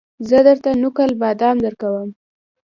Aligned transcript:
زه 0.29 0.37
درته 0.47 0.69
نقل 0.81 1.11
بادام 1.21 1.57
درکوم 1.65 2.09